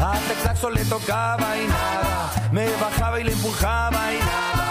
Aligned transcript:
hasta 0.00 0.32
el 0.32 0.38
saxo 0.38 0.70
le 0.70 0.84
tocaba 0.84 1.56
y 1.58 1.66
nada, 1.66 2.50
me 2.52 2.66
bajaba 2.80 3.20
y 3.20 3.24
le 3.24 3.32
empujaba 3.32 4.12
y 4.12 4.18
nada. 4.18 4.66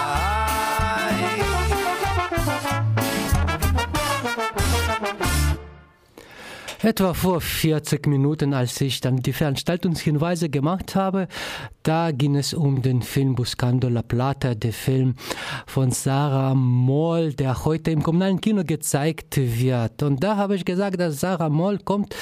Ay. 1.07 1.59
Etwa 6.81 7.13
vor 7.13 7.41
40 7.41 8.07
Minuten, 8.07 8.53
als 8.53 8.79
ich 8.79 9.01
dann 9.01 9.17
die 9.17 9.33
Veranstaltungshinweise 9.33 10.49
gemacht 10.49 10.95
habe, 10.95 11.27
da 11.83 12.11
ging 12.11 12.35
es 12.35 12.53
um 12.53 12.81
den 12.81 13.01
Film 13.01 13.35
Buscando 13.35 13.87
la 13.87 14.01
Plata, 14.01 14.53
der 14.53 14.73
Film 14.73 15.15
von 15.65 15.91
Sarah 15.91 16.53
Moll, 16.53 17.33
der 17.33 17.63
heute 17.63 17.91
im 17.91 18.03
kommunalen 18.03 18.41
Kino 18.41 18.63
gezeigt 18.65 19.37
wird. 19.37 20.03
Und 20.03 20.23
da 20.23 20.35
habe 20.35 20.55
ich 20.55 20.65
gesagt, 20.65 20.99
dass 20.99 21.21
Sarah 21.21 21.49
Moll 21.49 21.79
kommt 21.79 22.15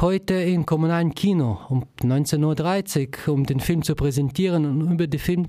heute 0.00 0.34
im 0.34 0.66
kommunalen 0.66 1.14
Kino 1.14 1.58
um 1.68 1.84
19.30 2.02 3.28
Uhr, 3.28 3.34
um 3.34 3.46
den 3.46 3.60
Film 3.60 3.82
zu 3.82 3.94
präsentieren 3.94 4.64
und 4.64 4.92
über 4.92 5.06
den 5.06 5.20
Film 5.20 5.46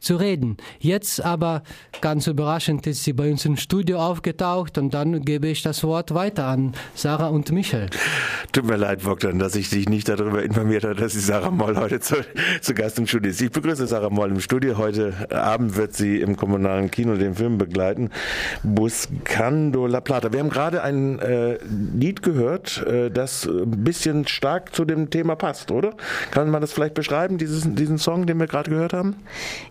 zu 0.00 0.16
reden. 0.16 0.58
Jetzt 0.78 1.24
aber, 1.24 1.62
ganz 2.00 2.26
überraschend, 2.26 2.86
ist 2.86 3.04
sie 3.04 3.14
bei 3.14 3.30
uns 3.30 3.44
im 3.46 3.56
Studio 3.56 4.00
aufgetaucht 4.00 4.76
und 4.76 4.92
dann 4.92 5.22
gebe 5.22 5.48
ich 5.48 5.62
das 5.62 5.82
Wort 5.82 6.12
weiter 6.12 6.46
an 6.46 6.72
Sarah 6.94 7.28
und 7.28 7.50
Michael. 7.52 7.88
Tut 8.52 8.66
mir 8.66 8.76
leid, 8.76 9.02
Bogdan, 9.02 9.38
dass 9.38 9.54
ich 9.54 9.70
dich 9.70 9.88
nicht 9.88 10.08
darüber 10.08 10.42
informiert 10.42 10.84
habe, 10.84 10.94
dass 10.94 11.14
die 11.14 11.20
Sarah 11.20 11.50
Moll 11.50 11.76
heute 11.76 12.00
zu, 12.00 12.16
zu 12.60 12.74
Gast 12.74 12.97
Studio 13.06 13.30
ist. 13.30 13.40
Ich 13.40 13.50
begrüße 13.50 13.86
Sarah 13.86 14.10
Moll 14.10 14.30
im 14.30 14.40
Studio. 14.40 14.76
Heute 14.78 15.14
Abend 15.30 15.76
wird 15.76 15.94
sie 15.94 16.20
im 16.20 16.36
kommunalen 16.36 16.90
Kino 16.90 17.14
den 17.14 17.34
Film 17.34 17.58
begleiten. 17.58 18.10
Buscando 18.62 19.86
la 19.86 20.00
Plata. 20.00 20.32
Wir 20.32 20.40
haben 20.40 20.50
gerade 20.50 20.82
ein 20.82 21.18
äh, 21.18 21.58
Lied 21.94 22.22
gehört, 22.22 22.84
äh, 22.86 23.10
das 23.10 23.46
ein 23.46 23.84
bisschen 23.84 24.26
stark 24.26 24.74
zu 24.74 24.84
dem 24.84 25.10
Thema 25.10 25.36
passt, 25.36 25.70
oder? 25.70 25.94
Kann 26.30 26.50
man 26.50 26.60
das 26.60 26.72
vielleicht 26.72 26.94
beschreiben, 26.94 27.38
dieses, 27.38 27.62
diesen 27.74 27.98
Song, 27.98 28.26
den 28.26 28.38
wir 28.38 28.46
gerade 28.46 28.70
gehört 28.70 28.92
haben? 28.92 29.16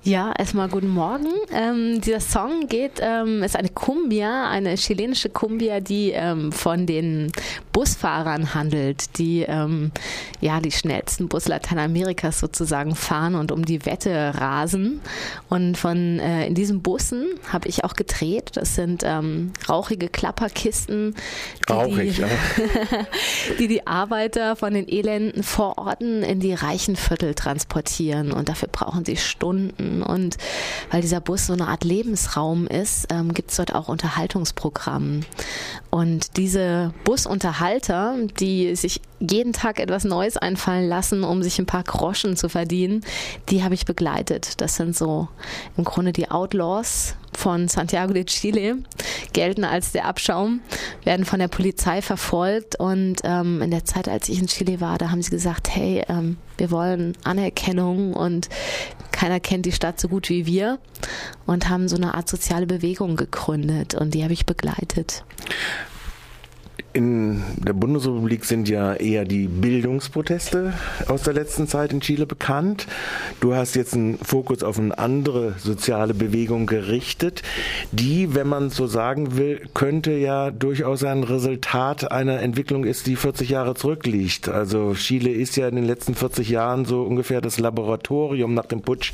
Ja, 0.04 0.34
erstmal 0.38 0.70
guten 0.70 0.90
Morgen. 0.90 1.28
Ähm, 1.52 2.02
dieser 2.02 2.20
Song 2.20 2.68
geht, 2.68 3.00
ähm, 3.02 3.44
ist 3.44 3.56
eine 3.56 3.70
Cumbia, 3.70 4.50
eine 4.50 4.76
chilenische 4.76 5.30
Cumbia, 5.30 5.80
die 5.80 6.12
ähm, 6.12 6.52
von 6.52 6.86
den 6.86 7.32
Busfahrern 7.78 8.56
handelt, 8.56 9.20
die 9.20 9.44
ähm, 9.44 9.92
ja 10.42 10.60
die 10.62 10.72
schnellsten 10.72 11.28
Bus 11.28 11.48
Lateinamerikas 11.48 12.40
sozusagen 12.40 12.96
fahren 12.96 13.36
und 13.36 13.52
um 13.52 13.66
die 13.66 13.86
Wette 13.86 14.34
rasen. 14.36 15.00
Und 15.48 15.78
von 15.78 16.18
äh, 16.18 16.48
in 16.48 16.56
diesen 16.56 16.82
Bussen 16.82 17.28
habe 17.54 17.68
ich 17.68 17.84
auch 17.84 17.94
gedreht. 17.94 18.50
Das 18.56 18.74
sind 18.74 19.04
ähm, 19.06 19.54
rauchige 19.70 20.10
Klapperkisten, 20.10 21.14
die, 21.70 21.72
Rauchig, 21.72 22.16
die, 22.16 22.22
ja. 22.22 22.28
die 23.60 23.68
die 23.68 23.86
Arbeiter 23.86 24.56
von 24.56 24.74
den 24.74 24.90
elenden 24.90 25.44
Vororten 25.44 26.24
in 26.24 26.40
die 26.40 26.56
reichen 26.56 26.96
Viertel 26.96 27.36
transportieren. 27.36 28.32
Und 28.32 28.50
dafür 28.50 28.70
brauchen 28.72 29.06
sie 29.06 29.18
Stunden. 29.18 30.02
Und 30.02 30.38
weil 30.90 31.02
dieser 31.02 31.22
Bus 31.22 31.46
so 31.46 31.54
eine 31.54 31.68
Art 31.68 31.84
Lebensraum 31.84 32.66
ist, 32.66 33.06
ähm, 33.12 33.36
gibt 33.36 33.52
es 33.52 33.58
dort 33.58 33.76
auch 33.76 33.88
Unterhaltungsprogramm. 33.88 35.22
Und 35.92 36.38
diese 36.38 36.92
Busunterhalter, 37.68 38.16
die 38.40 38.76
sich 38.76 39.02
jeden 39.20 39.52
Tag 39.52 39.80
etwas 39.80 40.04
Neues 40.04 40.38
einfallen 40.38 40.88
lassen, 40.88 41.24
um 41.24 41.44
sich 41.44 41.60
ein 41.60 41.66
paar 41.66 41.84
Groschen 41.84 42.38
zu 42.38 42.50
verdienen, 42.50 43.02
die 43.50 43.64
habe 43.64 43.74
ich 43.74 43.86
begleitet. 43.86 44.62
Das 44.62 44.76
sind 44.76 44.96
so 44.96 45.28
im 45.76 45.84
Grunde 45.84 46.14
die 46.14 46.30
Outlaws 46.30 47.16
von 47.34 47.68
Santiago 47.68 48.14
de 48.14 48.24
Chile, 48.26 48.78
gelten 49.34 49.64
als 49.64 49.92
der 49.92 50.06
Abschaum, 50.06 50.62
werden 51.04 51.26
von 51.26 51.40
der 51.40 51.50
Polizei 51.50 52.02
verfolgt 52.02 52.80
und 52.80 53.18
ähm, 53.24 53.62
in 53.62 53.72
der 53.72 53.86
Zeit, 53.86 54.08
als 54.08 54.30
ich 54.30 54.40
in 54.40 54.48
Chile 54.48 54.80
war, 54.82 54.98
da 54.98 55.12
haben 55.12 55.22
sie 55.22 55.30
gesagt, 55.30 55.70
hey, 55.70 56.04
ähm, 56.08 56.38
wir 56.58 56.72
wollen 56.72 57.16
Anerkennung 57.24 58.14
und 58.14 58.50
keiner 59.12 59.40
kennt 59.40 59.66
die 59.66 59.72
Stadt 59.72 60.00
so 60.00 60.08
gut 60.08 60.30
wie 60.30 60.46
wir 60.46 60.80
und 61.46 61.70
haben 61.70 61.88
so 61.88 61.96
eine 61.96 62.16
Art 62.16 62.30
soziale 62.30 62.66
Bewegung 62.66 63.16
gegründet 63.16 63.94
und 63.94 64.14
die 64.14 64.24
habe 64.24 64.34
ich 64.34 64.46
begleitet. 64.46 65.24
In 66.94 67.44
der 67.58 67.74
Bundesrepublik 67.74 68.46
sind 68.46 68.70
ja 68.70 68.94
eher 68.94 69.26
die 69.26 69.48
Bildungsproteste 69.48 70.74
aus 71.08 71.22
der 71.24 71.34
letzten 71.34 71.68
Zeit 71.68 71.92
in 71.92 72.02
Chile 72.02 72.26
bekannt. 72.26 72.88
Du 73.40 73.54
hast 73.54 73.76
jetzt 73.76 73.94
einen 73.94 74.18
Fokus 74.18 74.64
auf 74.64 74.80
eine 74.80 74.98
andere 74.98 75.56
soziale 75.60 76.14
Bewegung 76.14 76.66
gerichtet, 76.66 77.44
die, 77.92 78.34
wenn 78.34 78.48
man 78.48 78.70
so 78.70 78.88
sagen 78.88 79.38
will, 79.38 79.62
könnte 79.74 80.14
ja 80.14 80.50
durchaus 80.50 81.04
ein 81.04 81.24
Resultat 81.24 82.12
einer 82.12 82.40
Entwicklung 82.40 82.84
ist, 82.84 83.06
die 83.06 83.16
40 83.16 83.50
Jahre 83.50 83.76
zurückliegt. 83.76 84.50
Also 84.50 84.94
Chile 84.94 85.30
ist 85.30 85.56
ja 85.56 85.68
in 85.68 85.76
den 85.76 85.86
letzten 85.86 86.16
40 86.16 86.50
Jahren 86.50 86.86
so 86.86 87.04
ungefähr 87.04 87.42
das 87.42 87.60
Laboratorium 87.60 88.54
nach 88.54 88.66
dem 88.66 88.82
Putsch 88.82 89.14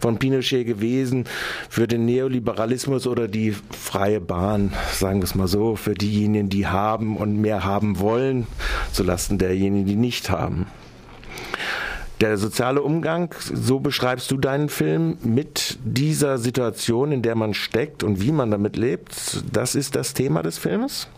von 0.00 0.18
Pinochet 0.18 0.66
gewesen 0.66 1.24
für 1.68 1.86
den 1.86 2.06
Neoliberalismus 2.06 3.06
oder 3.06 3.28
die 3.28 3.54
freie 3.70 4.20
Bahn, 4.20 4.72
sagen 4.92 5.20
wir 5.20 5.24
es 5.24 5.34
mal 5.34 5.48
so, 5.48 5.76
für 5.76 5.94
diejenigen, 5.94 6.48
die 6.48 6.66
haben 6.66 6.99
und 7.00 7.40
mehr 7.40 7.64
haben 7.64 7.98
wollen, 7.98 8.46
zulasten 8.92 9.38
derjenigen, 9.38 9.86
die 9.86 9.96
nicht 9.96 10.30
haben. 10.30 10.66
Der 12.20 12.36
soziale 12.36 12.82
Umgang, 12.82 13.34
so 13.40 13.80
beschreibst 13.80 14.30
du 14.30 14.36
deinen 14.36 14.68
Film, 14.68 15.16
mit 15.22 15.78
dieser 15.84 16.36
Situation, 16.36 17.12
in 17.12 17.22
der 17.22 17.34
man 17.34 17.54
steckt 17.54 18.02
und 18.02 18.20
wie 18.20 18.30
man 18.30 18.50
damit 18.50 18.76
lebt, 18.76 19.42
das 19.52 19.74
ist 19.74 19.96
das 19.96 20.12
Thema 20.12 20.42
des 20.42 20.58
Filmes? 20.58 21.08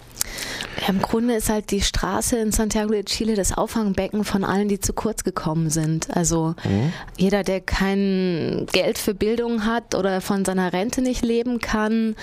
Ja, 0.81 0.89
Im 0.89 1.01
Grunde 1.01 1.35
ist 1.35 1.49
halt 1.49 1.71
die 1.71 1.81
Straße 1.81 2.37
in 2.37 2.53
Santiago 2.53 2.93
de 2.93 3.05
Chile 3.05 3.35
das 3.35 3.57
Auffangbecken 3.57 4.25
von 4.25 4.45
allen, 4.45 4.69
die 4.69 4.81
zu 4.81 4.93
kurz 4.93 5.25
gekommen 5.25 5.71
sind. 5.71 6.15
Also 6.17 6.55
mhm. 6.65 6.93
jeder, 7.17 7.45
der 7.45 7.61
kein 7.61 8.67
Geld 8.73 8.99
für 8.99 9.15
Bildung 9.15 9.65
hat 9.65 9.95
oder 9.95 10.21
von 10.21 10.45
seiner 10.45 10.73
Rente 10.73 11.03
nicht 11.03 11.25
leben 11.25 11.61
kann 11.61 12.17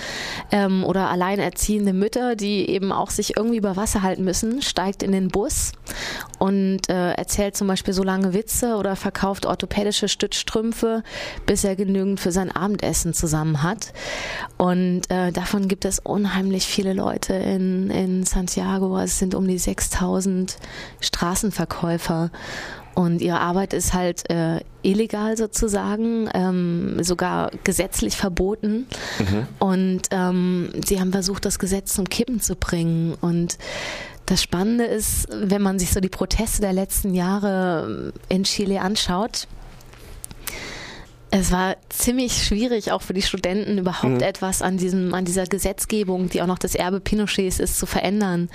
ähm, 0.52 0.84
oder 0.84 1.10
alleinerziehende 1.10 1.92
Mütter, 1.92 2.36
die 2.36 2.68
eben 2.68 2.92
auch 2.92 3.10
sich 3.10 3.36
irgendwie 3.36 3.58
über 3.58 3.76
Wasser 3.76 4.02
halten 4.02 4.24
müssen, 4.24 4.62
steigt 4.62 5.02
in 5.02 5.12
den 5.12 5.28
Bus 5.28 5.72
und 6.38 6.88
äh, 6.88 7.12
erzählt 7.12 7.56
zum 7.56 7.68
Beispiel 7.68 7.94
so 7.94 8.02
lange 8.02 8.34
Witze 8.34 8.76
oder 8.76 8.96
verkauft 8.96 9.46
orthopädische 9.46 10.08
Stützstrümpfe, 10.08 11.02
bis 11.46 11.64
er 11.64 11.76
genügend 11.76 12.20
für 12.20 12.32
sein 12.32 12.50
Abendessen 12.50 13.14
zusammen 13.14 13.62
hat. 13.62 13.92
Und 14.56 15.10
äh, 15.10 15.32
davon 15.32 15.68
gibt 15.68 15.84
es 15.84 15.98
unheimlich 15.98 16.66
viele 16.66 16.92
Leute 16.92 17.34
in, 17.34 17.90
in 17.90 18.24
Santiago. 18.30 18.98
Es 18.98 19.18
sind 19.18 19.34
um 19.34 19.46
die 19.46 19.58
6000 19.58 20.56
Straßenverkäufer. 21.00 22.30
Und 22.94 23.22
ihre 23.22 23.40
Arbeit 23.40 23.72
ist 23.72 23.94
halt 23.94 24.28
äh, 24.30 24.60
illegal 24.82 25.36
sozusagen, 25.36 26.28
ähm, 26.34 27.02
sogar 27.02 27.50
gesetzlich 27.64 28.16
verboten. 28.16 28.86
Mhm. 29.18 29.46
Und 29.58 30.02
ähm, 30.10 30.70
sie 30.84 31.00
haben 31.00 31.12
versucht, 31.12 31.44
das 31.44 31.58
Gesetz 31.58 31.94
zum 31.94 32.08
Kippen 32.08 32.40
zu 32.40 32.56
bringen. 32.56 33.14
Und 33.20 33.58
das 34.26 34.42
Spannende 34.42 34.84
ist, 34.84 35.28
wenn 35.32 35.62
man 35.62 35.78
sich 35.78 35.92
so 35.92 36.00
die 36.00 36.08
Proteste 36.08 36.60
der 36.60 36.72
letzten 36.72 37.14
Jahre 37.14 38.12
in 38.28 38.44
Chile 38.44 38.80
anschaut, 38.80 39.46
es 41.32 41.52
war 41.52 41.76
ziemlich 41.88 42.44
schwierig, 42.44 42.90
auch 42.90 43.02
für 43.02 43.14
die 43.14 43.22
Studenten 43.22 43.78
überhaupt 43.78 44.14
mhm. 44.14 44.20
etwas 44.20 44.62
an 44.62 44.78
diesem, 44.78 45.14
an 45.14 45.24
dieser 45.24 45.44
Gesetzgebung, 45.44 46.28
die 46.28 46.42
auch 46.42 46.46
noch 46.46 46.58
das 46.58 46.74
Erbe 46.74 46.98
Pinochets 46.98 47.60
ist, 47.60 47.78
zu 47.78 47.86
verändern. 47.86 48.50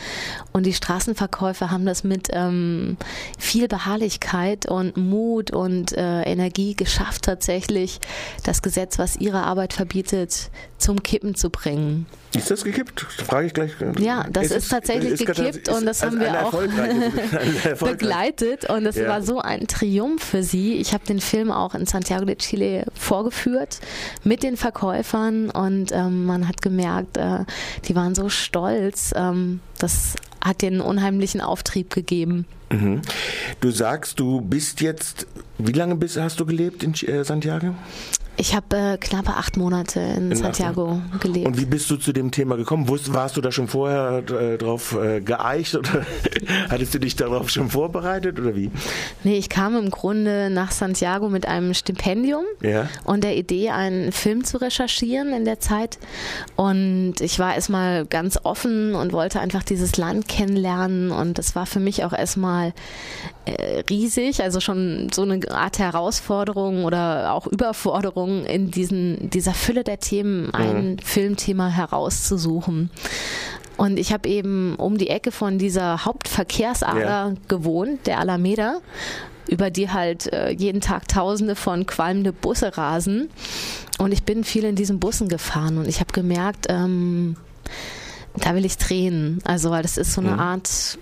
Und 0.51 0.65
die 0.65 0.73
Straßenverkäufer 0.73 1.71
haben 1.71 1.85
das 1.85 2.03
mit 2.03 2.27
ähm, 2.31 2.97
viel 3.39 3.69
Beharrlichkeit 3.69 4.69
und 4.69 4.97
Mut 4.97 5.51
und 5.51 5.93
äh, 5.93 6.23
Energie 6.23 6.75
geschafft, 6.75 7.23
tatsächlich 7.23 7.99
das 8.43 8.61
Gesetz, 8.61 8.99
was 8.99 9.15
ihre 9.15 9.43
Arbeit 9.43 9.71
verbietet, 9.71 10.49
zum 10.77 11.01
Kippen 11.01 11.35
zu 11.35 11.49
bringen. 11.49 12.05
Ist 12.35 12.51
das 12.51 12.65
gekippt? 12.65 12.99
Frage 12.99 13.47
ich 13.47 13.53
gleich. 13.53 13.71
Ja, 13.97 14.25
das 14.29 14.47
ist, 14.47 14.51
ist 14.51 14.69
tatsächlich 14.69 15.13
ist, 15.13 15.25
gekippt 15.25 15.69
ist, 15.69 15.69
und 15.69 15.85
das 15.85 16.03
haben 16.03 16.19
wir 16.19 16.45
auch 16.45 16.51
begleitet 17.79 18.69
und 18.69 18.83
das 18.83 18.97
ja. 18.97 19.07
war 19.07 19.21
so 19.21 19.39
ein 19.39 19.67
Triumph 19.67 20.21
für 20.21 20.43
sie. 20.43 20.73
Ich 20.73 20.93
habe 20.93 21.05
den 21.05 21.21
Film 21.21 21.49
auch 21.49 21.75
in 21.75 21.85
Santiago 21.85 22.25
de 22.25 22.35
Chile 22.35 22.64
vorgeführt 22.93 23.79
mit 24.23 24.43
den 24.43 24.57
Verkäufern 24.57 25.49
und 25.49 25.91
ähm, 25.91 26.25
man 26.25 26.47
hat 26.47 26.61
gemerkt, 26.61 27.17
äh, 27.17 27.45
die 27.85 27.95
waren 27.95 28.15
so 28.15 28.29
stolz. 28.29 29.13
Ähm, 29.15 29.59
das 29.79 30.15
hat 30.41 30.61
den 30.61 30.81
unheimlichen 30.81 31.41
Auftrieb 31.41 31.93
gegeben. 31.93 32.45
Mhm. 32.71 33.01
Du 33.59 33.71
sagst, 33.71 34.19
du 34.19 34.41
bist 34.41 34.81
jetzt, 34.81 35.27
wie 35.57 35.71
lange 35.71 35.95
bist, 35.95 36.17
hast 36.17 36.39
du 36.39 36.45
gelebt 36.45 36.83
in 36.83 36.93
äh, 36.93 37.23
Santiago? 37.23 37.75
Ich 38.37 38.55
habe 38.55 38.75
äh, 38.75 38.97
knappe 38.97 39.33
acht 39.35 39.57
Monate 39.57 39.99
in, 39.99 40.31
in 40.31 40.37
Santiago 40.37 41.01
Achten. 41.05 41.19
gelebt. 41.19 41.47
Und 41.47 41.59
wie 41.59 41.65
bist 41.65 41.89
du 41.89 41.95
zu 41.95 42.11
dem 42.11 42.31
Thema 42.31 42.57
gekommen? 42.57 42.87
Wusst, 42.89 43.13
warst 43.13 43.37
du 43.37 43.41
da 43.41 43.51
schon 43.51 43.67
vorher 43.67 44.23
äh, 44.29 44.57
drauf 44.57 44.97
äh, 44.97 45.21
geeicht 45.21 45.75
oder 45.75 46.05
hattest 46.69 46.93
du 46.93 46.99
dich 46.99 47.15
darauf 47.15 47.49
schon 47.49 47.69
vorbereitet 47.69 48.39
oder 48.39 48.55
wie? 48.55 48.71
Nee, 49.23 49.37
ich 49.37 49.49
kam 49.49 49.77
im 49.77 49.89
Grunde 49.89 50.49
nach 50.49 50.71
Santiago 50.71 51.29
mit 51.29 51.47
einem 51.47 51.73
Stipendium 51.73 52.43
ja. 52.61 52.89
und 53.05 53.23
der 53.23 53.37
Idee, 53.37 53.69
einen 53.69 54.11
Film 54.11 54.43
zu 54.43 54.57
recherchieren 54.57 55.33
in 55.33 55.45
der 55.45 55.59
Zeit. 55.59 55.97
Und 56.55 57.15
ich 57.21 57.39
war 57.39 57.55
erstmal 57.55 58.05
ganz 58.05 58.39
offen 58.43 58.95
und 58.95 59.13
wollte 59.13 59.39
einfach 59.39 59.63
dieses 59.63 59.97
Land 59.97 60.27
kennenlernen. 60.27 61.11
Und 61.11 61.37
das 61.37 61.55
war 61.55 61.65
für 61.65 61.79
mich 61.79 62.03
auch 62.03 62.13
erstmal 62.13 62.73
riesig, 63.89 64.41
also 64.41 64.59
schon 64.59 65.09
so 65.13 65.21
eine 65.21 65.39
Art 65.51 65.79
Herausforderung 65.79 66.83
oder 66.83 67.33
auch 67.33 67.47
Überforderung 67.47 68.45
in 68.45 68.71
diesen, 68.71 69.29
dieser 69.29 69.53
Fülle 69.53 69.83
der 69.83 69.99
Themen 69.99 70.53
ein 70.53 70.91
mhm. 70.93 70.99
Filmthema 70.99 71.67
herauszusuchen. 71.67 72.89
Und 73.77 73.99
ich 73.99 74.13
habe 74.13 74.29
eben 74.29 74.75
um 74.75 74.97
die 74.97 75.09
Ecke 75.09 75.31
von 75.31 75.57
dieser 75.57 76.05
Hauptverkehrsader 76.05 76.99
ja. 77.01 77.33
gewohnt, 77.47 78.07
der 78.07 78.19
Alameda, 78.19 78.77
über 79.47 79.69
die 79.69 79.89
halt 79.89 80.31
äh, 80.31 80.49
jeden 80.49 80.81
Tag 80.81 81.07
Tausende 81.07 81.55
von 81.55 81.85
qualmende 81.85 82.31
Busse 82.31 82.77
rasen. 82.77 83.29
Und 83.97 84.11
ich 84.11 84.23
bin 84.23 84.43
viel 84.43 84.63
in 84.63 84.75
diesen 84.75 84.99
Bussen 84.99 85.27
gefahren 85.27 85.77
und 85.77 85.87
ich 85.87 85.99
habe 85.99 86.13
gemerkt, 86.13 86.67
ähm, 86.69 87.35
da 88.37 88.55
will 88.55 88.65
ich 88.65 88.77
drehen. 88.77 89.39
Also, 89.43 89.71
weil 89.71 89.83
das 89.83 89.97
ist 89.97 90.13
so 90.13 90.21
eine 90.21 90.31
mhm. 90.31 90.39
Art 90.39 90.97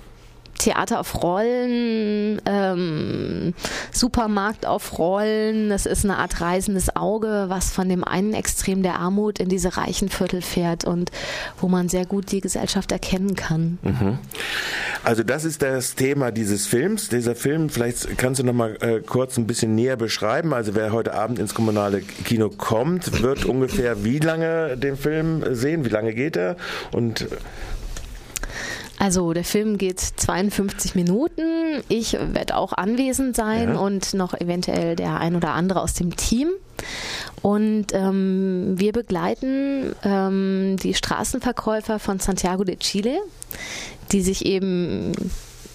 Theater 0.63 1.00
auf 1.01 1.21
Rollen, 1.21 2.42
ähm, 2.45 3.54
Supermarkt 3.92 4.65
auf 4.65 4.98
Rollen. 4.98 5.69
Das 5.69 5.86
ist 5.86 6.06
eine 6.06 6.18
Art 6.18 6.39
reisendes 6.39 6.95
Auge, 6.95 7.45
was 7.50 7.71
von 7.71 7.89
dem 7.89 8.04
einen 8.06 8.33
Extrem 8.33 8.81
der 8.81 8.95
Armut 9.00 9.39
in 9.39 9.50
diese 9.50 9.75
reichen 9.75 10.07
Viertel 10.07 10.42
fährt 10.42 10.86
und 10.86 11.12
wo 11.60 11.68
man 11.68 11.89
sehr 11.89 12.06
gut 12.06 12.31
die 12.31 12.39
Gesellschaft 12.39 12.94
erkennen 12.94 13.36
kann. 13.36 13.77
Mhm. 13.81 14.19
Also 15.04 15.24
das 15.24 15.44
ist 15.44 15.62
das 15.62 15.95
Thema 15.95 16.31
dieses 16.31 16.65
Films. 16.65 17.10
Dieser 17.10 17.36
Film, 17.36 17.69
vielleicht 17.69 18.18
kannst 18.18 18.39
du 18.39 18.45
noch 18.45 18.54
mal 18.54 18.77
äh, 18.80 19.01
kurz 19.01 19.38
ein 19.38 19.48
bisschen 19.48 19.75
näher 19.75 19.98
beschreiben. 19.98 20.54
Also 20.54 20.75
wer 20.75 20.94
heute 20.94 21.13
Abend 21.13 21.39
ins 21.39 21.54
kommunale 21.54 22.00
Kino 22.00 22.50
kommt, 22.50 23.21
wird 23.21 23.44
ungefähr 23.44 24.06
wie 24.06 24.19
lange 24.19 24.77
den 24.77 24.95
Film 24.95 25.44
sehen? 25.54 25.83
Wie 25.83 25.89
lange 25.89 26.13
geht 26.13 26.38
er? 26.38 26.56
Und 26.94 27.27
also 29.03 29.33
der 29.33 29.44
Film 29.44 29.77
geht 29.77 30.00
52 30.00 30.95
Minuten. 30.95 31.83
Ich 31.89 32.13
werde 32.13 32.55
auch 32.55 32.71
anwesend 32.71 33.35
sein 33.35 33.73
ja. 33.73 33.77
und 33.77 34.13
noch 34.13 34.33
eventuell 34.33 34.95
der 34.95 35.19
ein 35.19 35.35
oder 35.35 35.50
andere 35.50 35.81
aus 35.81 35.94
dem 35.94 36.15
Team. 36.15 36.47
Und 37.41 37.88
ähm, 37.91 38.75
wir 38.77 38.94
begleiten 38.94 39.94
ähm, 40.05 40.77
die 40.81 40.94
Straßenverkäufer 40.94 42.00
von 42.00 42.19
Santiago 42.19 42.63
de 42.63 42.77
Chile, 42.77 43.19
die 44.13 44.21
sich 44.21 44.45
eben 44.45 45.11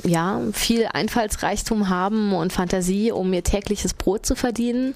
ja, 0.05 0.41
viel 0.53 0.89
Einfallsreichtum 0.93 1.89
haben 1.89 2.33
und 2.33 2.53
Fantasie, 2.53 3.13
um 3.13 3.33
ihr 3.33 3.43
tägliches 3.43 3.95
Brot 3.95 4.27
zu 4.27 4.35
verdienen 4.35 4.95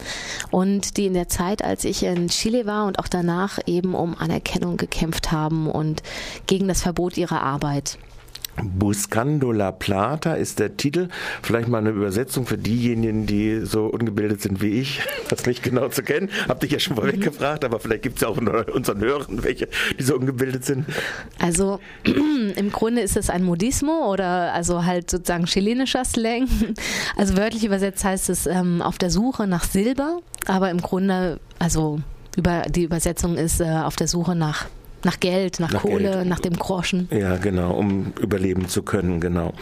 und 0.51 0.97
die 0.97 1.07
in 1.07 1.15
der 1.15 1.29
Zeit, 1.29 1.63
als 1.65 1.85
ich 1.85 2.03
in 2.05 2.29
Chile 2.29 2.67
war 2.67 2.87
und 2.87 2.99
auch 2.99 3.09
danach 3.09 3.59
eben 3.67 3.95
um 3.95 4.17
Anerkennung 4.17 4.77
gekämpft 4.77 5.33
haben 5.33 5.69
und 5.69 6.03
gegen 6.47 6.69
das 6.69 6.83
Verbot 6.83 7.17
ihrer 7.17 7.43
Arbeit. 7.43 7.99
Buscando 8.61 9.51
la 9.51 9.73
Plata 9.73 10.35
ist 10.35 10.59
der 10.59 10.77
Titel. 10.77 11.09
Vielleicht 11.43 11.69
mal 11.69 11.79
eine 11.79 11.91
Übersetzung 11.91 12.47
für 12.47 12.59
diejenigen, 12.59 13.27
die 13.27 13.61
so 13.65 13.87
ungebildet 13.87 14.43
sind 14.43 14.61
wie 14.61 14.81
ich, 14.81 15.01
das 15.29 15.47
nicht 15.47 15.63
genau 15.63 15.89
zu 15.89 16.03
kennen. 16.03 16.29
Hab 16.49 16.61
dich 16.61 16.73
ja 16.73 16.79
schon 16.79 16.97
vorweg 16.97 17.17
mhm. 17.19 17.23
gefragt, 17.23 17.65
aber 17.65 17.81
vielleicht 17.81 18.03
gibt 18.03 18.17
es 18.17 18.23
ja 18.23 18.29
auch 18.29 18.37
unseren 18.37 19.01
Hörern 19.01 19.43
welche, 19.43 19.69
die 19.99 20.03
so 20.03 20.17
ungebildet 20.17 20.65
sind. 20.65 20.87
Also 21.41 21.81
im 22.57 22.73
Grunde 22.73 23.03
ist 23.03 23.17
es 23.17 23.31
ein 23.31 23.43
Modismo 23.43 24.13
oder 24.13 24.53
also 24.53 24.85
halt 24.85 25.11
sozusagen 25.11 25.45
chilenischer 25.47 26.05
Slang. 26.05 26.49
Also 27.17 27.37
wörtlich 27.37 27.65
übersetzt 27.65 28.05
heißt 28.05 28.31
es 28.31 28.47
ähm, 28.47 28.81
auf 28.81 28.99
der 28.99 29.11
Suche 29.11 29.47
nach 29.47 29.65
Silber, 29.65 30.21
aber 30.47 30.71
im 30.71 30.81
Grunde, 30.81 31.39
also 31.59 32.01
über 32.37 32.63
die 32.69 32.85
Übersetzung 32.85 33.37
ist 33.37 33.61
äh, 33.61 33.65
auf 33.65 33.97
der 33.97 34.09
Suche 34.09 34.35
nach 34.35 34.67
nach 35.05 35.21
Geld, 35.21 35.61
nach, 35.61 35.73
nach 35.73 35.83
Kohle, 35.83 36.11
Geld. 36.11 36.27
nach 36.27 36.41
dem 36.41 36.55
Groschen. 36.55 37.09
Ja, 37.11 37.37
genau, 37.37 37.73
um 37.73 38.13
überleben 38.21 38.69
zu 38.69 38.83
können, 38.83 39.21
genau. 39.21 39.53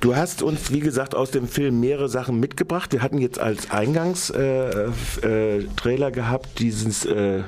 Du 0.00 0.16
hast 0.16 0.42
uns, 0.42 0.72
wie 0.72 0.80
gesagt, 0.80 1.14
aus 1.14 1.30
dem 1.30 1.48
Film 1.48 1.80
mehrere 1.80 2.08
Sachen 2.08 2.40
mitgebracht. 2.40 2.92
Wir 2.92 3.02
hatten 3.02 3.18
jetzt 3.18 3.38
als 3.38 3.70
Eingangstrailer 3.70 4.92
äh, 5.22 6.08
äh, 6.08 6.12
gehabt 6.12 6.58
dieses 6.58 7.04
äh, 7.04 7.42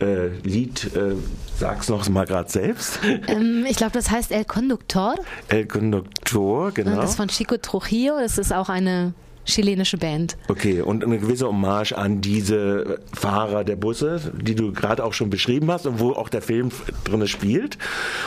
äh, 0.00 0.28
Lied, 0.42 0.94
äh, 0.94 1.14
sag's 1.58 1.88
noch 1.88 2.08
mal 2.08 2.26
gerade 2.26 2.50
selbst. 2.50 3.00
Ähm, 3.28 3.64
ich 3.68 3.76
glaube, 3.76 3.92
das 3.92 4.10
heißt 4.10 4.30
El 4.30 4.44
Conductor. 4.44 5.14
El 5.48 5.66
Conductor, 5.66 6.70
genau. 6.72 6.96
Das 6.96 7.10
ist 7.10 7.16
von 7.16 7.28
Chico 7.28 7.56
Trujillo. 7.56 8.18
Das 8.20 8.38
ist 8.38 8.52
auch 8.52 8.68
eine 8.68 9.14
chilenische 9.46 9.96
Band. 9.96 10.36
Okay, 10.48 10.80
und 10.80 11.04
eine 11.04 11.18
gewisse 11.18 11.46
Hommage 11.46 11.92
an 11.92 12.20
diese 12.20 13.00
Fahrer 13.12 13.64
der 13.64 13.76
Busse, 13.76 14.32
die 14.34 14.54
du 14.54 14.72
gerade 14.72 15.04
auch 15.04 15.12
schon 15.12 15.30
beschrieben 15.30 15.70
hast 15.70 15.86
und 15.86 16.00
wo 16.00 16.12
auch 16.12 16.28
der 16.28 16.42
Film 16.42 16.70
drin 17.04 17.26
spielt. 17.26 17.78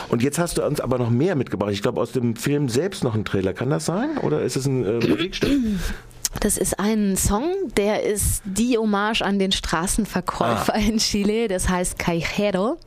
Und 0.10 0.24
jetzt 0.24 0.40
hast 0.40 0.58
du 0.58 0.66
uns 0.66 0.82
aber 0.82 0.98
noch 0.98 1.10
mehr 1.10 1.36
mitgebracht. 1.36 1.72
Ich 1.72 1.82
glaube, 1.82 2.02
aus 2.02 2.12
dem 2.12 2.36
Film 2.36 2.70
selbst 2.70 3.04
noch 3.04 3.16
ein 3.16 3.26
Trailer. 3.26 3.54
Kann 3.54 3.70
das 3.70 3.86
sein? 3.86 4.18
Oder 4.18 4.42
ist 4.42 4.56
es 4.56 4.66
ein 4.66 4.86
äh, 4.86 5.08
Musikstück? 5.08 5.52
Das 6.40 6.58
ist 6.58 6.80
ein 6.80 7.18
Song, 7.18 7.52
der 7.76 8.04
ist 8.04 8.44
die 8.46 8.78
Hommage 8.78 9.24
an 9.24 9.40
den 9.40 9.52
Straßenverkäufer 9.52 10.74
ah. 10.76 10.78
in 10.78 11.00
Chile. 11.00 11.48
Das 11.48 11.68
heißt 11.68 11.98
Cajero. 11.98 12.78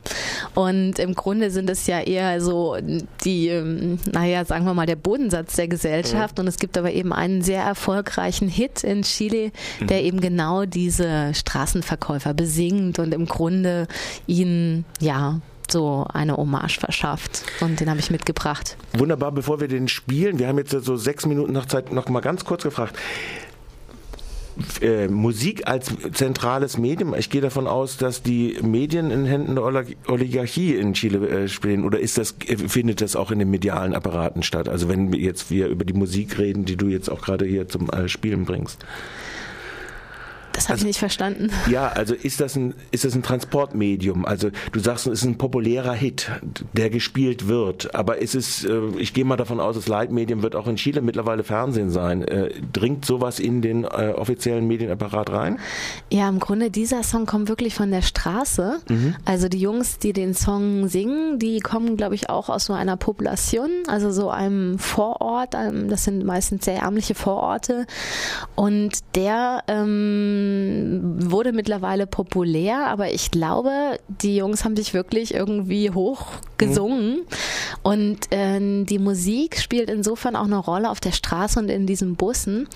Und 0.55 0.99
im 0.99 1.15
Grunde 1.15 1.51
sind 1.51 1.69
es 1.69 1.87
ja 1.87 1.99
eher 1.99 2.39
so 2.41 2.77
die, 3.23 3.47
ähm, 3.47 3.99
naja, 4.11 4.45
sagen 4.45 4.65
wir 4.65 4.73
mal, 4.73 4.85
der 4.85 4.95
Bodensatz 4.95 5.55
der 5.55 5.67
Gesellschaft. 5.67 6.37
Mhm. 6.37 6.41
Und 6.41 6.47
es 6.47 6.57
gibt 6.57 6.77
aber 6.77 6.91
eben 6.91 7.13
einen 7.13 7.41
sehr 7.41 7.63
erfolgreichen 7.63 8.47
Hit 8.47 8.83
in 8.83 9.03
Chile, 9.03 9.51
der 9.81 9.99
mhm. 9.99 10.05
eben 10.05 10.21
genau 10.21 10.65
diese 10.65 11.33
Straßenverkäufer 11.33 12.33
besingt 12.33 12.99
und 12.99 13.13
im 13.13 13.25
Grunde 13.25 13.87
ihnen, 14.27 14.85
ja, 14.99 15.39
so 15.71 16.05
eine 16.13 16.37
Hommage 16.37 16.79
verschafft. 16.79 17.43
Und 17.61 17.79
den 17.79 17.89
habe 17.89 17.99
ich 17.99 18.11
mitgebracht. 18.11 18.77
Wunderbar, 18.97 19.31
bevor 19.31 19.59
wir 19.59 19.67
den 19.67 19.87
spielen, 19.87 20.39
wir 20.39 20.47
haben 20.47 20.57
jetzt 20.57 20.71
so 20.71 20.95
sechs 20.97 21.25
Minuten 21.25 21.53
nach 21.53 21.65
Zeit 21.65 21.91
noch 21.91 22.09
mal 22.09 22.19
ganz 22.19 22.45
kurz 22.45 22.63
gefragt. 22.63 22.95
Äh, 24.81 25.07
Musik 25.07 25.67
als 25.67 25.91
zentrales 26.13 26.77
Medium. 26.77 27.15
Ich 27.15 27.29
gehe 27.29 27.41
davon 27.41 27.67
aus, 27.67 27.97
dass 27.97 28.21
die 28.21 28.57
Medien 28.61 29.09
in 29.09 29.25
Händen 29.25 29.55
der 29.55 29.63
Oligarchie 30.07 30.75
in 30.75 30.93
Chile 30.93 31.27
äh, 31.27 31.47
spielen. 31.47 31.83
Oder 31.83 31.99
ist 31.99 32.17
das, 32.17 32.35
findet 32.67 33.01
das 33.01 33.15
auch 33.15 33.31
in 33.31 33.39
den 33.39 33.49
medialen 33.49 33.95
Apparaten 33.95 34.43
statt? 34.43 34.69
Also 34.69 34.89
wenn 34.89 35.11
wir 35.11 35.19
jetzt 35.19 35.49
wir 35.49 35.67
über 35.67 35.85
die 35.85 35.93
Musik 35.93 36.37
reden, 36.37 36.65
die 36.65 36.75
du 36.75 36.87
jetzt 36.87 37.09
auch 37.09 37.21
gerade 37.21 37.45
hier 37.45 37.67
zum 37.67 37.89
äh, 37.89 38.07
Spielen 38.07 38.45
bringst. 38.45 38.85
Das 40.53 40.65
habe 40.65 40.73
also, 40.73 40.83
ich 40.83 40.87
nicht 40.87 40.99
verstanden. 40.99 41.49
Ja, 41.69 41.87
also 41.87 42.13
ist 42.13 42.39
das 42.39 42.55
ein 42.55 42.75
ist 42.91 43.05
das 43.05 43.15
ein 43.15 43.23
Transportmedium? 43.23 44.25
Also 44.25 44.49
du 44.71 44.79
sagst, 44.79 45.07
es 45.07 45.19
ist 45.19 45.25
ein 45.25 45.37
populärer 45.37 45.93
Hit, 45.93 46.29
der 46.73 46.89
gespielt 46.89 47.47
wird, 47.47 47.95
aber 47.95 48.19
ist 48.19 48.35
es 48.35 48.63
äh, 48.63 48.81
ich 48.97 49.13
gehe 49.13 49.25
mal 49.25 49.35
davon 49.35 49.59
aus, 49.59 49.75
das 49.75 49.87
Leitmedium 49.87 50.43
wird 50.43 50.55
auch 50.55 50.67
in 50.67 50.75
Chile 50.75 51.01
mittlerweile 51.01 51.43
Fernsehen 51.43 51.89
sein. 51.89 52.21
Äh, 52.21 52.51
dringt 52.71 53.05
sowas 53.05 53.39
in 53.39 53.61
den 53.61 53.83
äh, 53.83 54.13
offiziellen 54.15 54.67
Medienapparat 54.67 55.31
rein? 55.31 55.59
Ja, 56.11 56.29
im 56.29 56.39
Grunde 56.39 56.69
dieser 56.69 57.03
Song 57.03 57.25
kommt 57.25 57.49
wirklich 57.49 57.73
von 57.73 57.89
der 57.89 58.03
Straße. 58.03 58.79
Mhm. 58.89 59.15
Also 59.25 59.49
die 59.49 59.59
Jungs, 59.59 59.97
die 59.97 60.13
den 60.13 60.35
Song 60.35 60.87
singen, 60.87 61.39
die 61.39 61.59
kommen 61.59 61.97
glaube 61.97 62.13
ich 62.15 62.29
auch 62.29 62.49
aus 62.49 62.65
so 62.65 62.73
einer 62.73 62.95
Population, 62.95 63.69
also 63.87 64.11
so 64.11 64.29
einem 64.29 64.77
Vorort, 64.77 65.55
das 65.55 66.03
sind 66.03 66.23
meistens 66.25 66.65
sehr 66.65 66.77
ärmliche 66.77 67.15
Vororte 67.15 67.87
und 68.55 68.99
der 69.15 69.63
ähm, 69.67 70.42
wurde 71.19 71.53
mittlerweile 71.53 72.07
populär, 72.07 72.87
aber 72.87 73.11
ich 73.11 73.31
glaube, 73.31 73.99
die 74.07 74.37
Jungs 74.37 74.63
haben 74.63 74.75
sich 74.75 74.93
wirklich 74.93 75.33
irgendwie 75.33 75.91
hochgesungen. 75.91 77.17
Mhm. 77.17 77.25
Und 77.81 78.31
äh, 78.31 78.83
die 78.83 78.99
Musik 78.99 79.59
spielt 79.59 79.89
insofern 79.89 80.35
auch 80.35 80.45
eine 80.45 80.57
Rolle 80.57 80.89
auf 80.89 80.99
der 80.99 81.11
Straße 81.11 81.59
und 81.59 81.69
in 81.69 81.85
diesen 81.85 82.15
Bussen, 82.15 82.67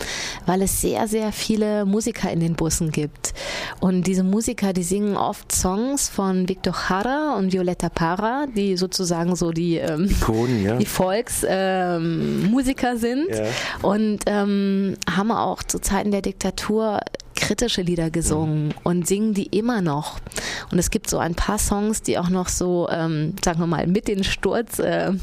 weil 0.45 0.61
es 0.61 0.81
sehr, 0.81 1.07
sehr 1.07 1.31
viele 1.31 1.85
Musiker 1.85 2.31
in 2.31 2.39
den 2.39 2.55
Bussen 2.55 2.91
gibt. 2.91 3.33
Und 3.79 4.07
diese 4.07 4.23
Musiker, 4.23 4.73
die 4.73 4.83
singen 4.83 5.17
oft 5.17 5.51
Songs 5.51 6.09
von 6.09 6.49
Victor 6.49 6.75
Jara 6.89 7.35
und 7.37 7.53
Violetta 7.53 7.89
Parra, 7.89 8.45
die 8.55 8.77
sozusagen 8.77 9.35
so 9.35 9.51
die, 9.51 9.77
ähm, 9.77 10.05
Ikonen, 10.05 10.63
ja. 10.63 10.77
die 10.77 10.85
Volksmusiker 10.85 12.91
ähm, 12.91 12.97
sind. 12.97 13.29
Ja. 13.29 13.45
Und 13.81 14.19
ähm, 14.25 14.95
haben 15.09 15.31
auch 15.31 15.63
zu 15.63 15.79
Zeiten 15.79 16.11
der 16.11 16.21
Diktatur 16.21 16.99
kritische 17.37 17.81
Lieder 17.81 18.09
gesungen 18.09 18.73
und 18.83 19.07
singen 19.07 19.33
die 19.33 19.45
immer 19.45 19.81
noch. 19.81 20.19
Und 20.71 20.79
es 20.79 20.89
gibt 20.91 21.09
so 21.09 21.19
ein 21.19 21.35
paar 21.35 21.59
Songs, 21.59 22.01
die 22.01 22.17
auch 22.17 22.29
noch 22.29 22.49
so, 22.49 22.89
ähm, 22.89 23.35
sagen 23.43 23.59
wir 23.59 23.67
mal, 23.67 23.87
mit 23.87 24.07
den 24.07 24.23
Sturz 24.23 24.79
äh, 24.79 25.13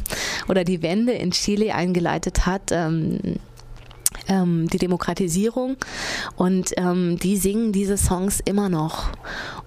oder 0.49 0.64
die 0.64 0.80
Wende 0.80 1.12
in 1.12 1.33
Chile 1.33 1.75
eingeleitet 1.75 2.47
hat. 2.47 2.71
Ähm, 2.71 3.18
ähm, 4.28 4.68
die 4.68 4.78
Demokratisierung 4.78 5.76
und 6.37 6.73
ähm, 6.76 7.18
die 7.18 7.37
singen 7.37 7.73
diese 7.73 7.97
Songs 7.97 8.40
immer 8.44 8.68
noch 8.68 9.11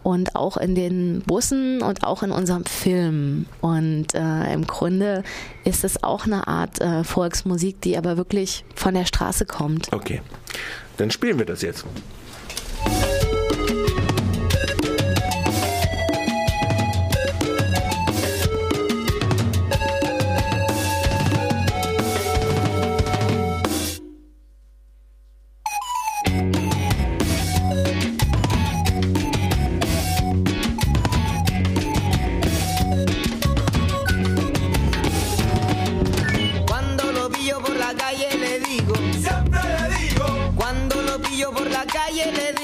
und 0.03 0.35
auch 0.35 0.57
in 0.57 0.73
den 0.73 1.21
Bussen 1.25 1.81
und 1.81 2.03
auch 2.03 2.23
in 2.23 2.31
unserem 2.31 2.65
Film 2.65 3.45
und 3.61 4.15
äh, 4.15 4.53
im 4.53 4.65
Grunde 4.65 5.23
ist 5.63 5.83
es 5.83 6.01
auch 6.01 6.25
eine 6.25 6.47
Art 6.47 6.79
äh, 6.81 7.03
Volksmusik, 7.03 7.81
die 7.81 7.97
aber 7.97 8.17
wirklich 8.17 8.65
von 8.73 8.93
der 8.93 9.05
Straße 9.05 9.45
kommt. 9.45 9.91
Okay, 9.93 10.21
dann 10.97 11.11
spielen 11.11 11.37
wir 11.37 11.45
das 11.45 11.61
jetzt. 11.61 11.85
La 42.31 42.56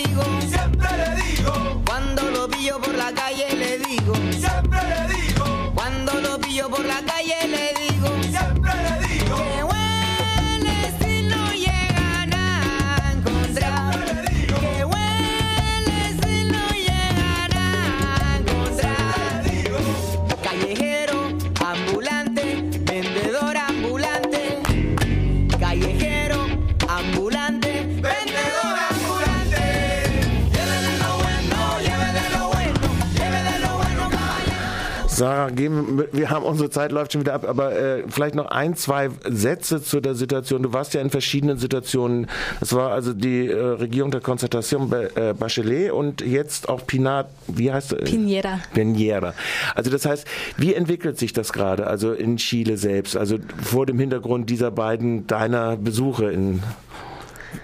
gehen 35.55 36.03
wir, 36.12 36.29
haben 36.29 36.43
unsere 36.45 36.69
Zeit 36.69 36.91
läuft 36.91 37.13
schon 37.13 37.22
wieder 37.22 37.33
ab, 37.33 37.48
aber 37.48 37.75
äh, 37.75 38.03
vielleicht 38.07 38.36
noch 38.36 38.48
ein, 38.48 38.75
zwei 38.75 39.10
Sätze 39.27 39.81
zu 39.81 40.00
der 40.00 40.15
Situation. 40.15 40.63
Du 40.63 40.74
warst 40.74 40.93
ja 40.93 41.01
in 41.01 41.10
verschiedenen 41.10 41.57
Situationen. 41.57 42.27
Es 42.62 42.74
war 42.74 42.91
also 42.91 43.13
die 43.13 43.48
äh, 43.48 43.57
Regierung 43.57 44.12
der 44.12 44.22
Konzentration 44.22 44.89
bei 44.89 45.10
äh, 45.15 45.33
Bachelet 45.33 45.91
und 45.91 46.22
jetzt 46.22 46.69
auch 46.69 46.86
Pinat, 46.86 47.27
wie 47.48 47.72
heißt 47.72 47.93
es? 47.93 48.10
Piñera. 48.10 48.60
Piñera. 48.75 49.33
Also 49.75 49.91
das 49.91 50.05
heißt, 50.05 50.27
wie 50.57 50.74
entwickelt 50.74 51.17
sich 51.17 51.33
das 51.33 51.53
gerade, 51.53 51.88
also 51.88 52.13
in 52.13 52.38
Chile 52.38 52.77
selbst, 52.77 53.15
also 53.17 53.38
vor 53.62 53.86
dem 53.86 54.00
Hintergrund 54.00 54.50
dieser 54.50 54.72
beiden 54.72 55.27
deiner 55.27 55.77
Besuche 55.77 56.31
in 56.31 56.62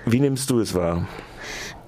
wie 0.05 0.19
nimmst 0.19 0.50
du 0.50 0.60
es 0.60 0.74
wahr? 0.75 1.08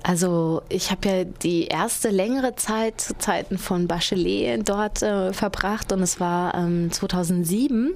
Also 0.04 0.64
ich 0.70 0.90
habe 0.90 1.08
ja 1.08 1.24
die 1.24 1.68
erste 1.68 2.10
längere 2.10 2.56
Zeit 2.56 3.00
zu 3.02 3.18
Zeiten 3.18 3.58
von 3.58 3.88
Bachelet 3.88 4.68
dort 4.68 5.04
äh, 5.04 5.32
verbracht 5.32 5.92
und 5.92 6.02
es 6.02 6.20
war 6.20 6.56
ähm, 6.56 6.92
2007 6.92 7.94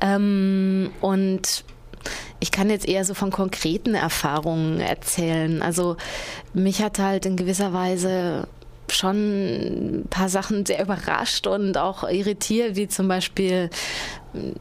ähm, 0.00 0.90
und 1.00 1.64
ich 2.40 2.50
kann 2.50 2.70
jetzt 2.70 2.88
eher 2.88 3.04
so 3.04 3.14
von 3.14 3.30
konkreten 3.30 3.94
Erfahrungen 3.94 4.80
erzählen. 4.80 5.60
Also 5.60 5.96
mich 6.54 6.82
hat 6.82 6.98
halt 6.98 7.26
in 7.26 7.36
gewisser 7.36 7.72
Weise 7.72 8.46
schon 8.92 10.02
ein 10.02 10.06
paar 10.08 10.28
Sachen 10.28 10.66
sehr 10.66 10.82
überrascht 10.82 11.46
und 11.46 11.76
auch 11.76 12.08
irritiert, 12.08 12.76
wie 12.76 12.88
zum 12.88 13.08
Beispiel, 13.08 13.70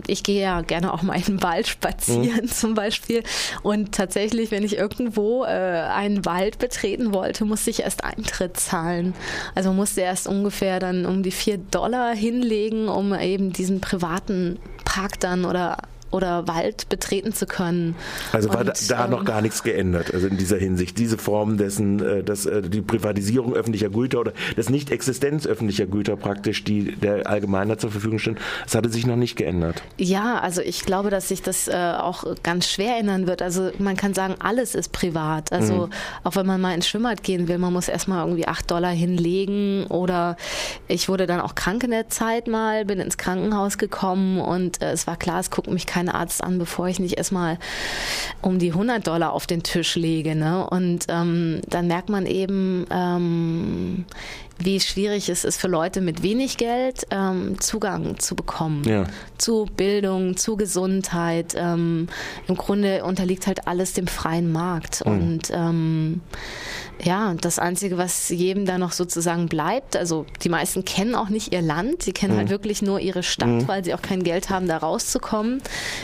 ich 0.07 0.23
gehe 0.23 0.41
ja 0.41 0.61
gerne 0.61 0.93
auch 0.93 1.01
mal 1.01 1.15
in 1.15 1.23
den 1.23 1.43
Wald 1.43 1.67
spazieren 1.67 2.45
mhm. 2.45 2.49
zum 2.51 2.73
Beispiel. 2.73 3.23
Und 3.63 3.93
tatsächlich, 3.93 4.51
wenn 4.51 4.63
ich 4.63 4.77
irgendwo 4.77 5.43
äh, 5.43 5.47
einen 5.47 6.25
Wald 6.25 6.59
betreten 6.59 7.13
wollte, 7.13 7.45
musste 7.45 7.69
ich 7.69 7.81
erst 7.81 8.03
Eintritt 8.03 8.57
zahlen. 8.57 9.13
Also 9.55 9.73
musste 9.73 10.01
erst 10.01 10.27
ungefähr 10.27 10.79
dann 10.79 11.05
um 11.05 11.23
die 11.23 11.31
vier 11.31 11.57
Dollar 11.57 12.13
hinlegen, 12.15 12.87
um 12.87 13.13
eben 13.13 13.53
diesen 13.53 13.81
privaten 13.81 14.59
Park 14.85 15.19
dann 15.19 15.45
oder 15.45 15.77
oder 16.11 16.47
Wald 16.47 16.89
betreten 16.89 17.33
zu 17.33 17.45
können. 17.45 17.95
Also 18.31 18.49
war 18.49 18.59
und, 18.59 18.67
da, 18.67 18.73
da 18.87 19.05
ähm, 19.05 19.11
noch 19.11 19.25
gar 19.25 19.41
nichts 19.41 19.63
geändert, 19.63 20.13
also 20.13 20.27
in 20.27 20.37
dieser 20.37 20.57
Hinsicht. 20.57 20.97
Diese 20.97 21.17
Form 21.17 21.57
dessen, 21.57 22.03
äh, 22.03 22.23
dass 22.23 22.45
äh, 22.45 22.61
die 22.61 22.81
Privatisierung 22.81 23.53
öffentlicher 23.53 23.89
Güter 23.89 24.19
oder 24.19 24.33
das 24.55 24.69
Nicht-Existenz 24.69 25.45
öffentlicher 25.45 25.85
Güter 25.85 26.15
praktisch, 26.15 26.63
die 26.63 26.95
der 26.95 27.27
Allgemeinheit 27.27 27.81
zur 27.81 27.91
Verfügung 27.91 28.19
stehen, 28.19 28.37
das 28.63 28.75
hatte 28.75 28.89
sich 28.89 29.05
noch 29.05 29.15
nicht 29.15 29.35
geändert. 29.35 29.83
Ja, 29.97 30.39
also 30.39 30.61
ich 30.61 30.85
glaube, 30.85 31.09
dass 31.09 31.27
sich 31.27 31.41
das 31.41 31.67
äh, 31.67 31.73
auch 31.73 32.23
ganz 32.43 32.69
schwer 32.69 32.97
ändern 32.97 33.27
wird. 33.27 33.41
Also 33.41 33.71
man 33.79 33.97
kann 33.97 34.13
sagen, 34.13 34.35
alles 34.39 34.75
ist 34.75 34.91
privat. 34.91 35.51
Also 35.51 35.87
mhm. 35.87 35.91
auch 36.23 36.35
wenn 36.35 36.45
man 36.45 36.61
mal 36.61 36.73
ins 36.73 36.87
Schwimmbad 36.87 37.23
gehen 37.23 37.47
will, 37.47 37.57
man 37.57 37.73
muss 37.73 37.87
erstmal 37.87 38.25
irgendwie 38.25 38.47
acht 38.47 38.69
Dollar 38.71 38.91
hinlegen 38.91 39.85
oder 39.87 40.37
ich 40.87 41.09
wurde 41.09 41.27
dann 41.27 41.41
auch 41.41 41.55
krank 41.55 41.83
in 41.83 41.91
der 41.91 42.09
Zeit 42.09 42.47
mal, 42.47 42.85
bin 42.85 42.99
ins 42.99 43.17
Krankenhaus 43.17 43.77
gekommen 43.77 44.39
und 44.39 44.81
es 44.81 45.07
war 45.07 45.17
klar, 45.17 45.39
es 45.39 45.51
guckt 45.51 45.69
mich 45.69 45.85
keinen 45.97 46.09
Arzt 46.09 46.43
an, 46.43 46.59
bevor 46.59 46.87
ich 46.87 46.99
nicht 46.99 47.17
erstmal 47.17 47.57
um 48.41 48.59
die 48.59 48.71
100 48.71 49.05
Dollar 49.05 49.33
auf 49.33 49.47
den 49.47 49.63
Tisch 49.63 49.95
lege. 49.95 50.35
Ne? 50.35 50.67
Und 50.69 51.05
ähm, 51.09 51.61
dann 51.67 51.87
merkt 51.87 52.09
man 52.09 52.27
eben, 52.27 52.85
ähm, 52.91 54.05
wie 54.59 54.79
schwierig 54.79 55.29
es 55.29 55.43
ist 55.43 55.59
für 55.59 55.67
Leute 55.67 56.01
mit 56.01 56.21
wenig 56.21 56.57
Geld 56.57 57.07
ähm, 57.09 57.59
Zugang 57.59 58.19
zu 58.19 58.35
bekommen 58.35 58.83
ja. 58.85 59.05
zu 59.37 59.67
Bildung, 59.75 60.37
zu 60.37 60.55
Gesundheit. 60.55 61.55
Ähm, 61.55 62.07
Im 62.47 62.55
Grunde 62.55 63.03
unterliegt 63.03 63.47
halt 63.47 63.67
alles 63.67 63.93
dem 63.93 64.07
freien 64.07 64.51
Markt 64.51 65.03
mhm. 65.05 65.11
und 65.11 65.51
ähm, 65.51 66.21
ja, 67.03 67.33
das 67.35 67.59
Einzige, 67.59 67.97
was 67.97 68.29
jedem 68.29 68.65
da 68.65 68.77
noch 68.77 68.91
sozusagen 68.91 69.47
bleibt, 69.47 69.95
also 69.95 70.25
die 70.43 70.49
meisten 70.49 70.83
kennen 70.83 71.15
auch 71.15 71.29
nicht 71.29 71.53
ihr 71.53 71.61
Land, 71.61 72.03
sie 72.03 72.11
kennen 72.11 72.33
mhm. 72.33 72.37
halt 72.39 72.49
wirklich 72.49 72.81
nur 72.81 72.99
ihre 72.99 73.23
Stadt, 73.23 73.49
mhm. 73.49 73.67
weil 73.67 73.83
sie 73.83 73.93
auch 73.93 74.01
kein 74.01 74.23
Geld 74.23 74.49
haben, 74.49 74.67
da 74.67 74.77
rauszukommen, 74.77 75.61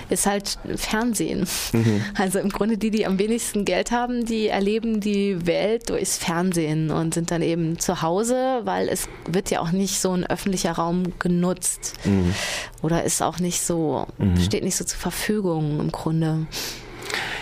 ist 0.09 0.25
halt 0.25 0.57
Fernsehen. 0.75 1.47
Mhm. 1.71 2.01
Also 2.15 2.39
im 2.39 2.49
Grunde 2.49 2.77
die, 2.77 2.91
die 2.91 3.05
am 3.05 3.17
wenigsten 3.17 3.65
Geld 3.65 3.91
haben, 3.91 4.25
die 4.25 4.47
erleben 4.47 4.99
die 4.99 5.45
Welt 5.45 5.89
durchs 5.89 6.17
Fernsehen 6.17 6.91
und 6.91 7.13
sind 7.13 7.31
dann 7.31 7.41
eben 7.41 7.79
zu 7.79 8.01
Hause, 8.01 8.61
weil 8.63 8.87
es 8.87 9.09
wird 9.27 9.49
ja 9.49 9.59
auch 9.59 9.71
nicht 9.71 9.99
so 9.99 10.11
ein 10.11 10.25
öffentlicher 10.25 10.73
Raum 10.73 11.13
genutzt 11.19 11.95
mhm. 12.05 12.33
oder 12.81 13.03
ist 13.03 13.21
auch 13.21 13.39
nicht 13.39 13.61
so, 13.61 14.07
mhm. 14.19 14.37
steht 14.37 14.63
nicht 14.63 14.75
so 14.75 14.85
zur 14.85 14.99
Verfügung 14.99 15.79
im 15.79 15.91
Grunde. 15.91 16.45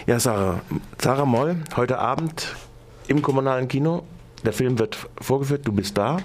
Ja, 0.07 0.19
Sarah, 0.19 0.61
Sarah 0.99 1.25
Moll, 1.25 1.57
heute 1.75 1.99
Abend 1.99 2.55
im 3.07 3.21
kommunalen 3.21 3.67
Kino. 3.67 4.03
Der 4.45 4.53
Film 4.53 4.79
wird 4.79 4.97
vorgeführt, 5.19 5.67
du 5.67 5.71
bist 5.71 5.97
da 5.97 6.17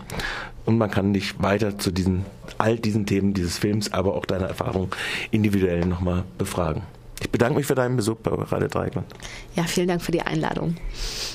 und 0.64 0.78
man 0.78 0.90
kann 0.90 1.12
dich 1.12 1.40
weiter 1.42 1.78
zu 1.78 1.90
diesen, 1.90 2.24
all 2.58 2.78
diesen 2.78 3.06
Themen 3.06 3.34
dieses 3.34 3.58
Films, 3.58 3.92
aber 3.92 4.14
auch 4.14 4.24
deiner 4.24 4.46
Erfahrung 4.46 4.94
individuell 5.30 5.84
nochmal 5.84 6.24
befragen. 6.38 6.82
Ich 7.20 7.30
bedanke 7.30 7.56
mich 7.56 7.66
für 7.66 7.74
deinen 7.74 7.96
Besuch 7.96 8.16
bei 8.16 8.30
Radio 8.30 8.68
Dreieckland. 8.68 9.06
Ja, 9.54 9.64
vielen 9.64 9.88
Dank 9.88 10.02
für 10.02 10.12
die 10.12 10.22
Einladung. 10.22 10.76